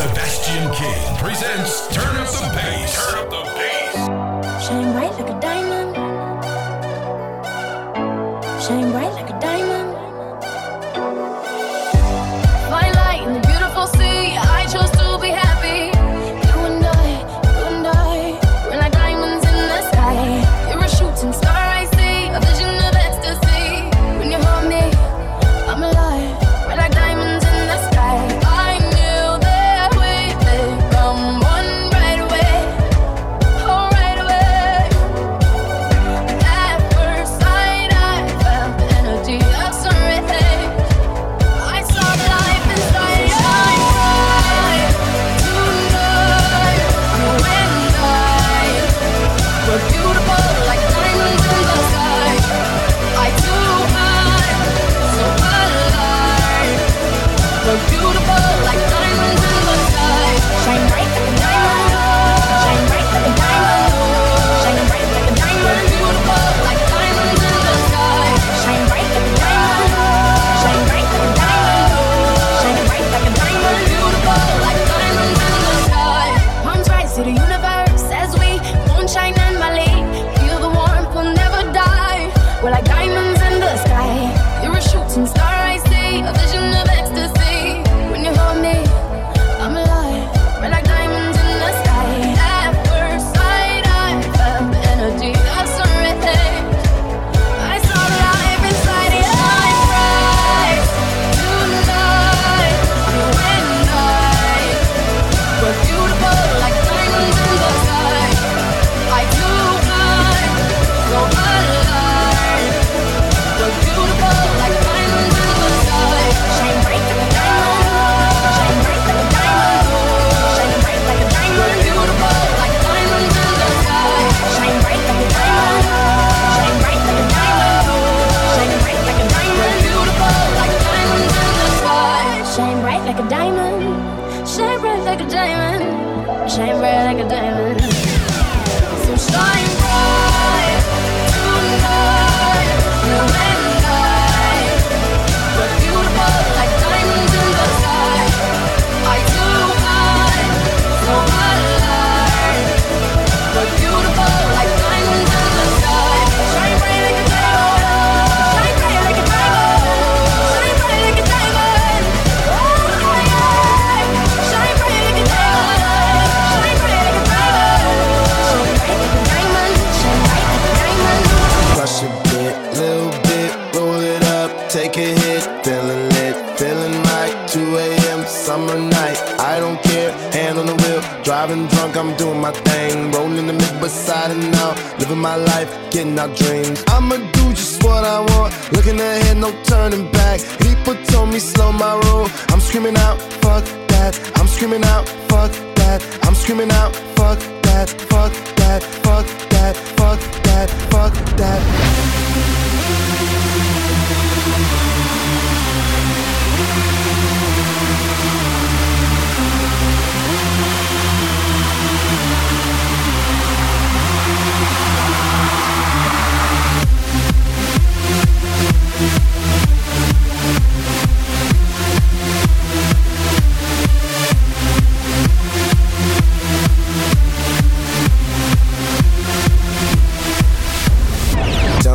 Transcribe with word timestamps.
Sebastian 0.00 0.72
King 0.72 1.16
presents 1.18 1.86
Turn 1.94 2.16
Up 2.16 2.26
the 2.28 2.50
Bass. 2.54 3.09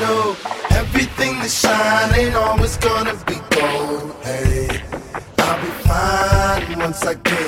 know 0.00 0.36
everything 0.70 1.38
that 1.40 1.50
shine 1.50 2.14
ain't 2.18 2.34
always 2.34 2.76
gonna 2.78 3.14
be 3.26 3.36
gold. 3.54 4.14
Hey, 4.24 4.82
I'll 5.38 5.60
be 5.60 5.70
fine 5.86 6.78
once 6.78 7.02
I 7.04 7.14
get. 7.14 7.39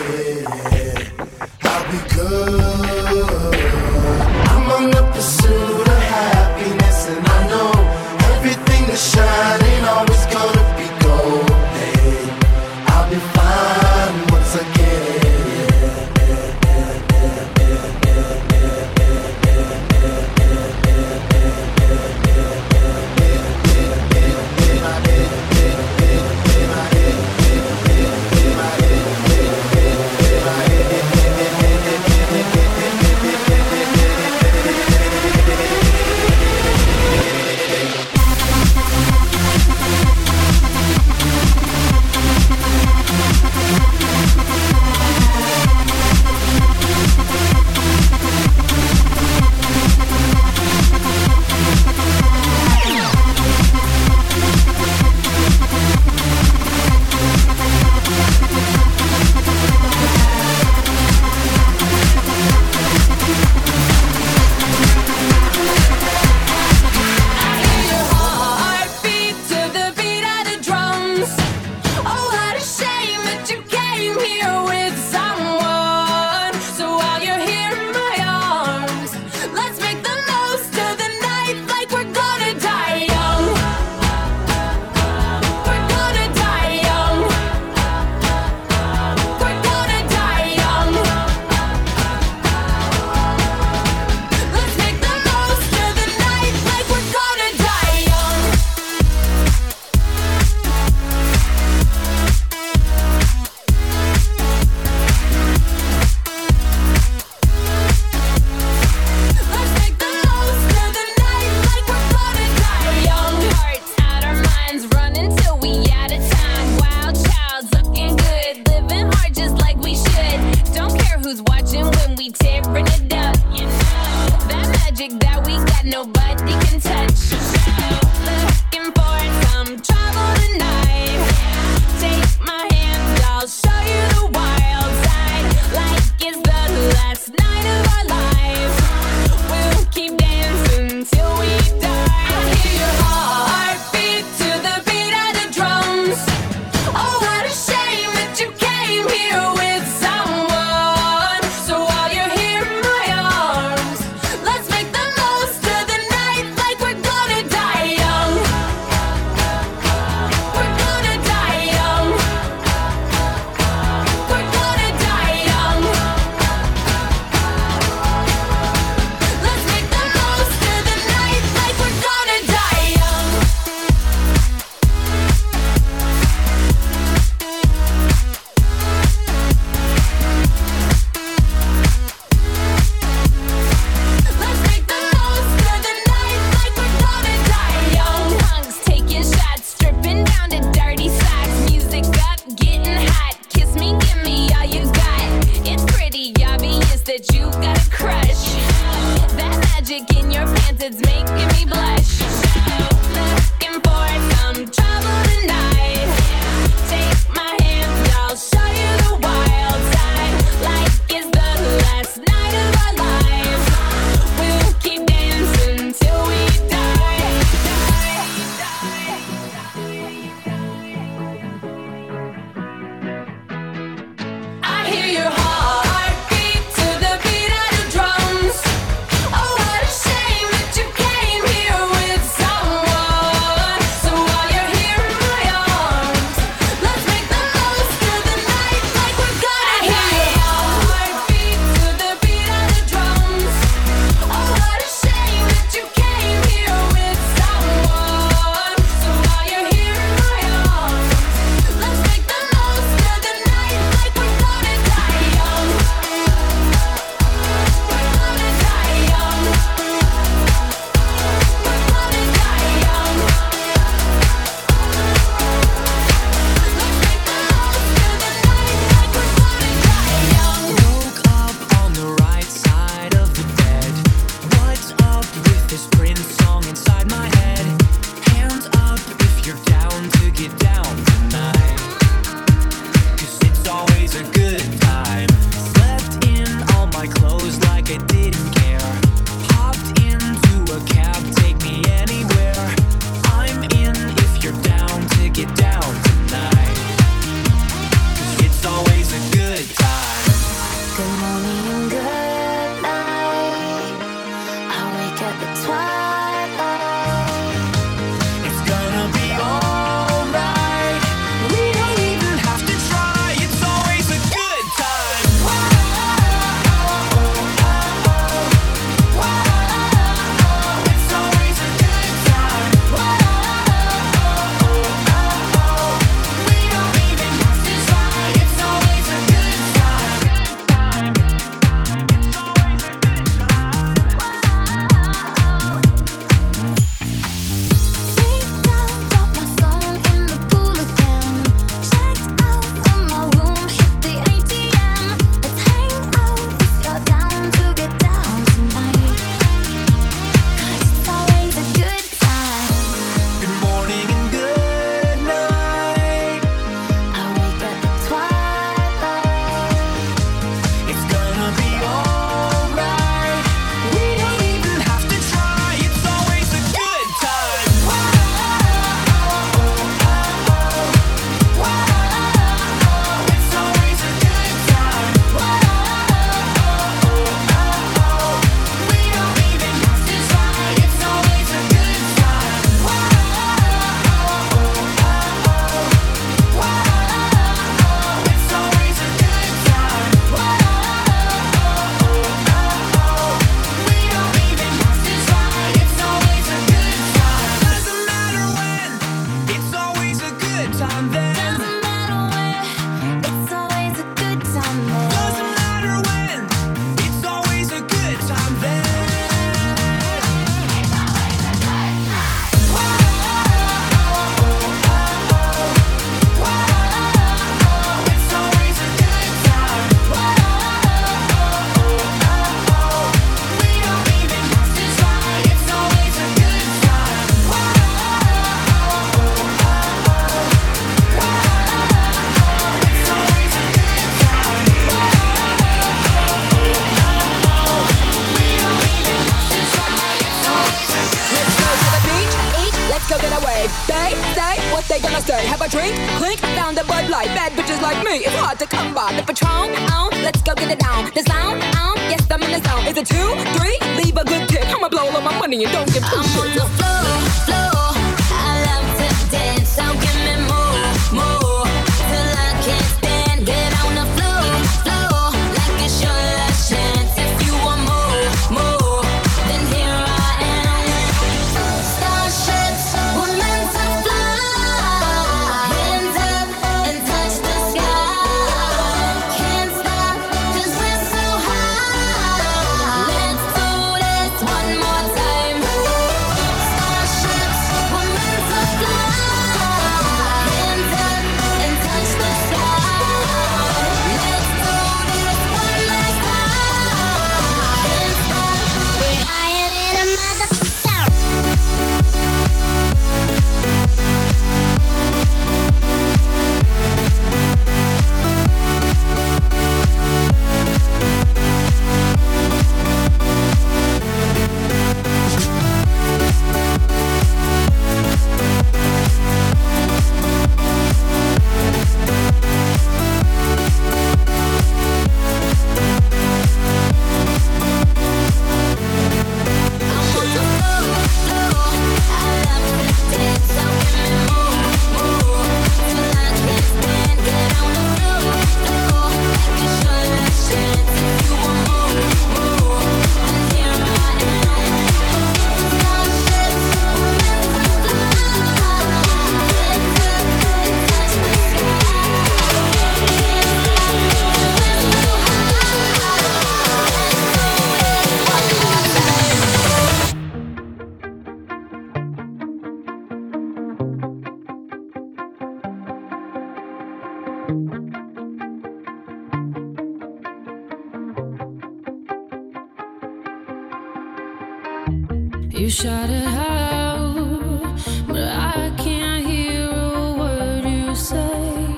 You 575.62 575.70
shouted 575.70 576.24
out, 576.24 577.62
but 578.08 578.24
I 578.24 578.72
can't 578.78 579.24
hear 579.24 579.70
a 579.70 580.12
word 580.18 580.64
you 580.64 580.92
say. 580.96 581.76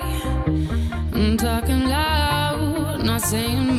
I'm 1.13 1.37
talking 1.37 1.85
loud, 1.87 3.05
not 3.05 3.21
saying. 3.21 3.74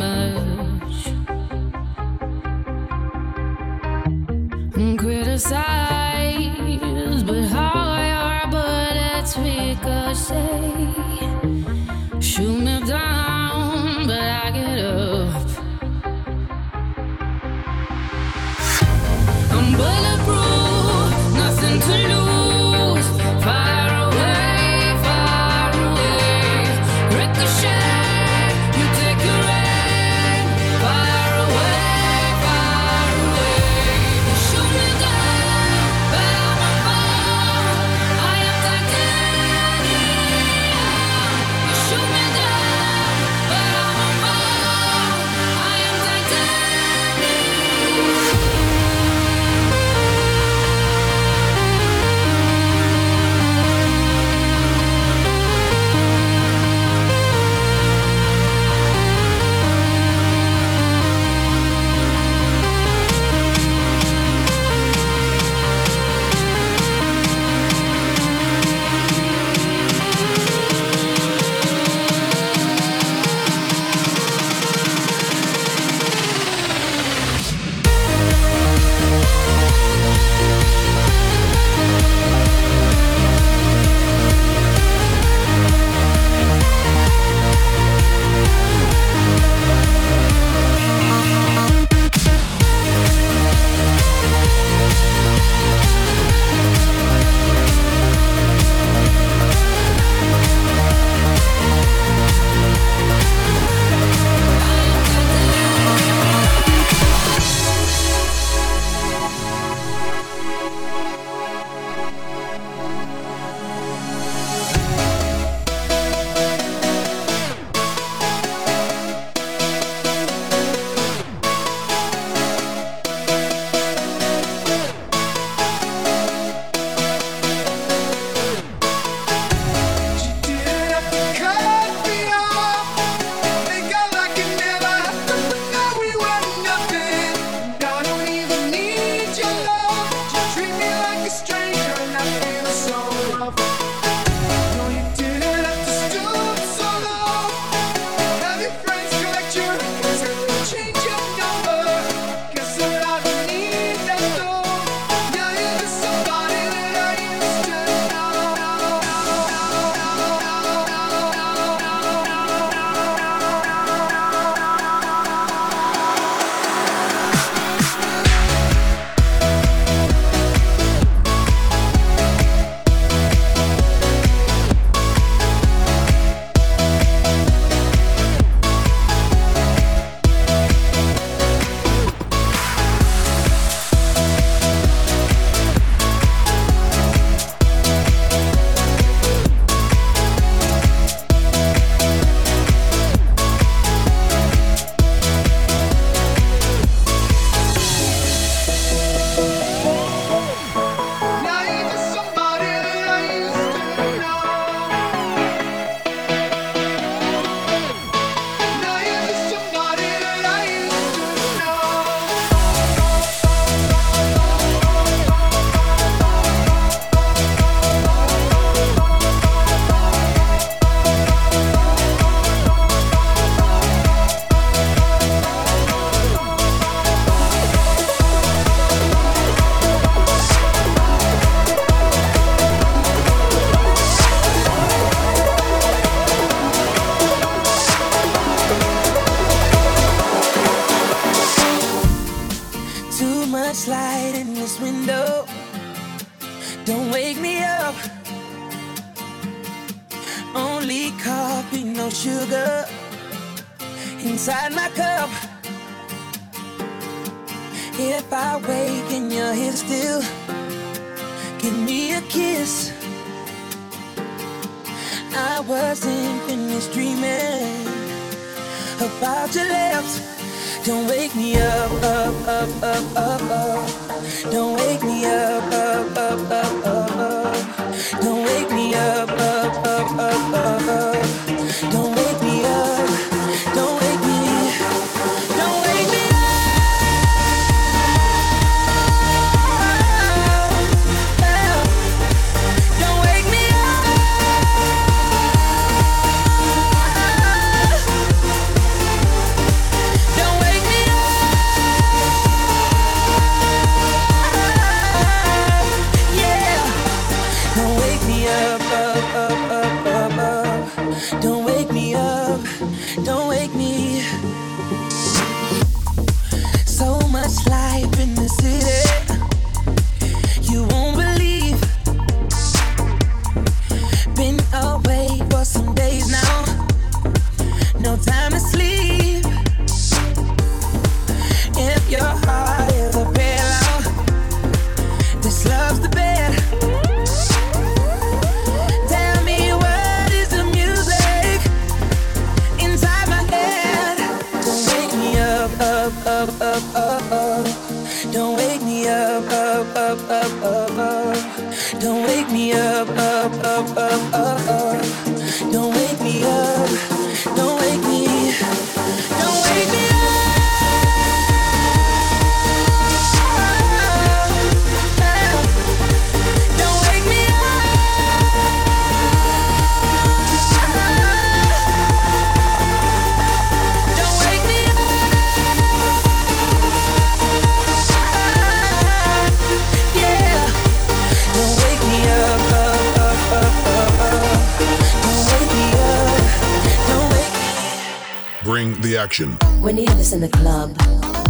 Action. 389.26 389.54
When 389.82 389.98
you 389.98 390.06
hear 390.06 390.16
this 390.22 390.34
in 390.34 390.40
the 390.40 390.50
club, 390.50 390.90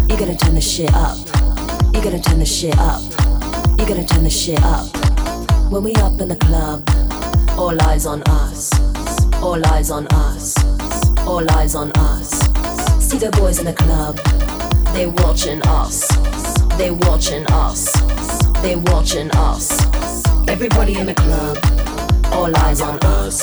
you 0.09 0.15
gotta 0.17 0.37
turn 0.37 0.55
the 0.55 0.61
shit 0.61 0.93
up. 0.93 1.17
You 1.93 2.01
gotta 2.01 2.21
turn 2.21 2.39
the 2.39 2.45
shit 2.45 2.77
up. 2.79 3.01
You 3.77 3.85
gotta 3.85 4.05
turn 4.05 4.23
the 4.23 4.29
shit 4.29 4.63
up. 4.63 4.85
When 5.69 5.83
we 5.83 5.93
up 5.95 6.15
in 6.21 6.29
the 6.29 6.37
club, 6.37 6.77
all 7.59 7.75
eyes 7.89 8.05
on 8.05 8.23
us. 8.43 8.71
All 9.43 9.61
eyes 9.73 9.91
on 9.91 10.07
us. 10.07 10.55
All 11.27 11.45
eyes 11.57 11.75
on 11.75 11.91
us. 12.13 12.29
See 13.07 13.17
the 13.17 13.31
boys 13.31 13.59
in 13.59 13.65
the 13.65 13.77
club, 13.83 14.15
they 14.93 15.07
watching 15.07 15.61
us. 15.81 16.07
They 16.77 16.91
watching 16.91 17.45
us. 17.51 17.79
They 18.63 18.77
watching 18.77 19.29
us. 19.31 19.65
Everybody 20.47 20.93
in 20.97 21.07
the 21.07 21.17
club, 21.25 21.57
all 22.31 22.55
eyes 22.65 22.79
on 22.79 22.97
us. 23.19 23.37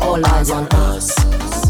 All 0.00 0.24
eyes 0.34 0.50
on 0.50 0.66
us. 0.88 1.69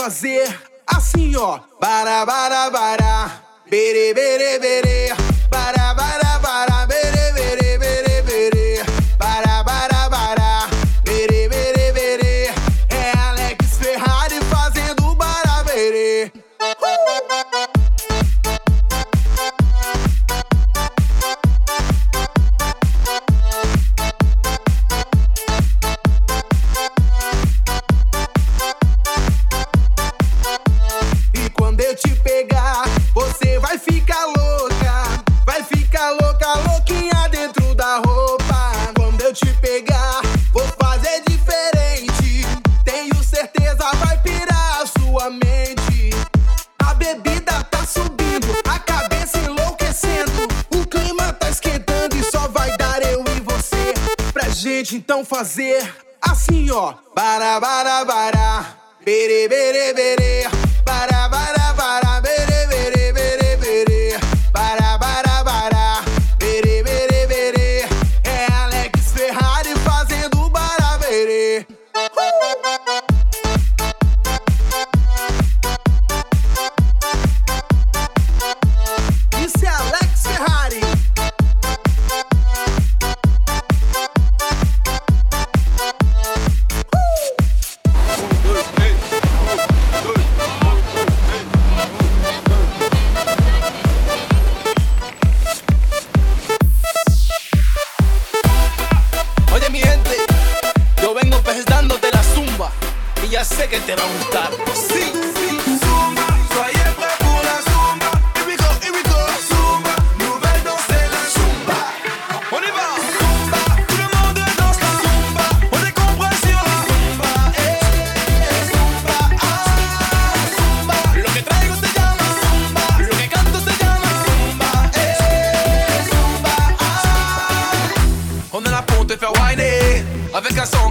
fazer 0.00 0.58
assim, 0.86 1.36
ó. 1.36 1.58
Bara, 1.78 2.24
bara, 2.24 2.70
bara. 2.70 3.42
Bere, 3.70 4.14
bere. 4.14 4.29
subindo, 47.90 48.46
a 48.68 48.78
cabeça 48.78 49.38
enlouquecendo. 49.38 50.48
O 50.74 50.86
clima 50.86 51.32
tá 51.32 51.50
esquentando 51.50 52.16
e 52.16 52.22
só 52.24 52.46
vai 52.48 52.76
dar 52.76 53.02
eu 53.02 53.24
e 53.36 53.40
você. 53.40 53.94
Pra 54.32 54.48
gente 54.48 54.96
então 54.96 55.24
fazer 55.24 55.82
assim, 56.22 56.70
ó. 56.70 56.94
Bara, 57.14 57.58
bara, 57.58 58.04
bara. 58.04 58.76
Bere, 59.04 59.48
bere, 59.48 59.92
bere. 59.94 60.48
Bara, 60.84 61.28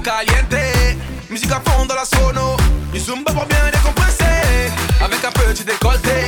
caliente. 0.10 0.66
Musique 1.30 1.52
à 1.52 1.62
fond 1.64 1.86
dans 1.86 1.94
la 1.94 2.06
sono 2.06 2.58
Ils 2.94 3.02
sont 3.02 3.24
pas 3.24 3.34
bien 3.34 3.64
récompensés 3.72 4.72
Avec 5.00 5.24
un 5.24 5.32
petit 5.32 5.64
décolleté 5.64 6.19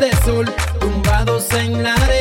de 0.00 0.10
sol, 0.24 0.46
tumbados 0.80 1.52
en 1.52 1.82
la. 1.82 2.13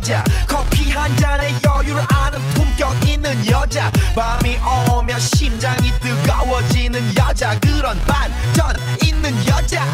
여자. 0.00 0.24
커피 0.48 0.90
한 0.90 1.14
잔에 1.18 1.54
여유를 1.62 2.02
아는 2.08 2.40
품격 2.54 3.06
있는 3.06 3.46
여자. 3.50 3.92
밤이 4.14 4.56
오면 4.90 5.20
심장이 5.20 5.92
뜨거워지는 6.00 7.14
여자. 7.16 7.58
그런 7.60 7.98
반전 8.06 8.76
있는 9.02 9.30
여자. 9.46 9.84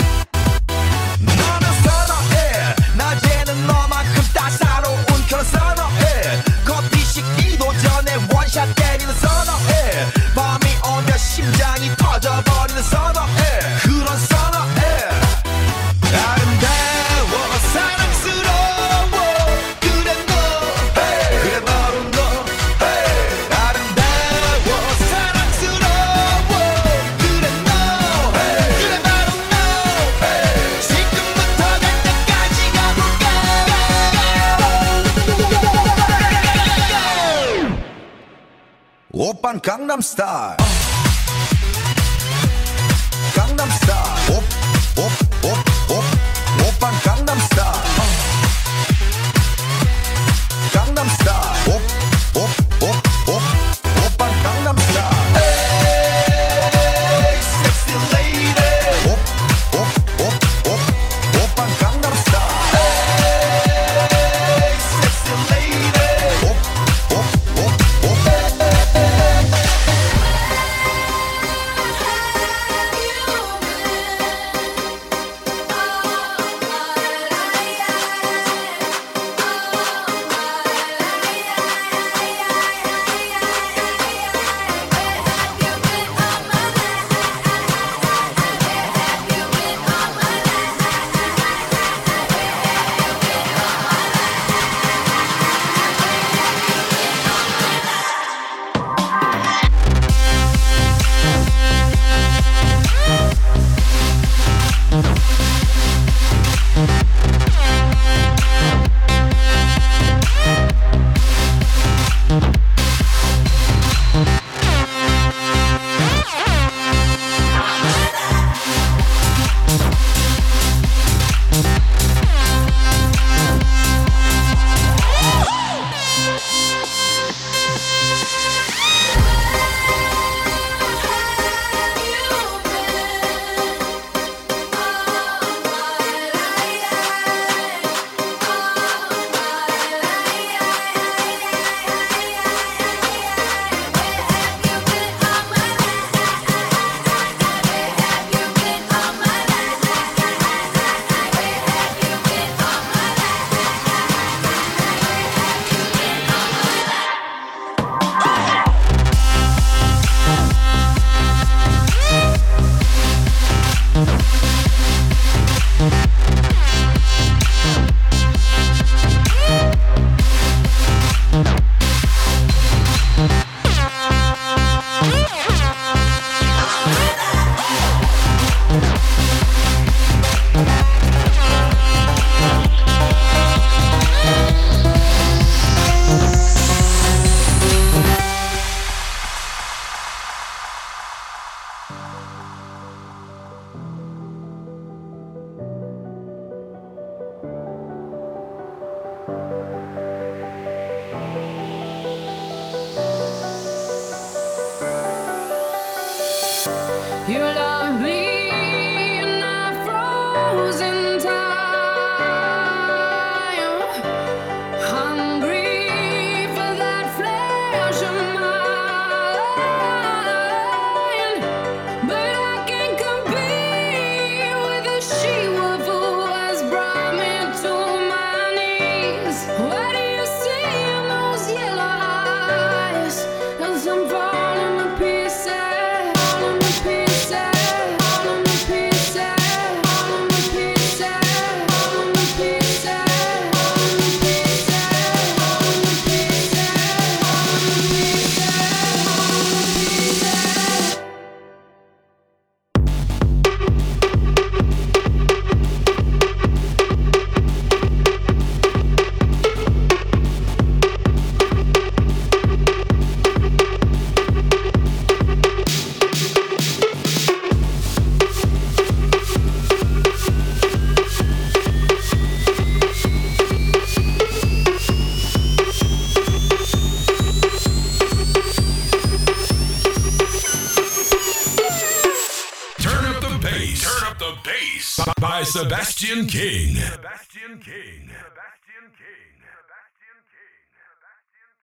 I'm 39.97 40.03
star. 40.03 40.66